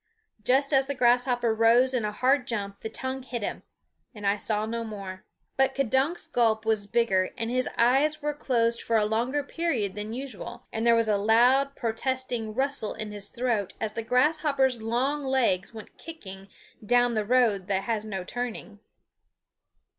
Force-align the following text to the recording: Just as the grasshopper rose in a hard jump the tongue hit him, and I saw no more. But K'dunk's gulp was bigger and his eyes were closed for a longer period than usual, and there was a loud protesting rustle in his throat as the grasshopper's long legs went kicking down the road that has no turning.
Just 0.43 0.73
as 0.73 0.87
the 0.87 0.95
grasshopper 0.95 1.53
rose 1.53 1.93
in 1.93 2.05
a 2.05 2.11
hard 2.11 2.47
jump 2.47 2.81
the 2.81 2.89
tongue 2.89 3.21
hit 3.21 3.43
him, 3.43 3.61
and 4.15 4.25
I 4.25 4.35
saw 4.35 4.65
no 4.65 4.83
more. 4.83 5.25
But 5.57 5.75
K'dunk's 5.75 6.25
gulp 6.25 6.65
was 6.65 6.87
bigger 6.87 7.29
and 7.37 7.51
his 7.51 7.69
eyes 7.77 8.19
were 8.19 8.33
closed 8.33 8.81
for 8.81 8.97
a 8.97 9.05
longer 9.05 9.43
period 9.43 9.93
than 9.93 10.11
usual, 10.11 10.65
and 10.73 10.87
there 10.87 10.95
was 10.95 11.07
a 11.07 11.17
loud 11.17 11.75
protesting 11.75 12.55
rustle 12.55 12.95
in 12.95 13.11
his 13.11 13.29
throat 13.29 13.75
as 13.79 13.93
the 13.93 14.01
grasshopper's 14.01 14.81
long 14.81 15.23
legs 15.23 15.71
went 15.71 15.99
kicking 15.99 16.47
down 16.83 17.13
the 17.13 17.23
road 17.23 17.67
that 17.67 17.83
has 17.83 18.03
no 18.03 18.23
turning. 18.23 18.79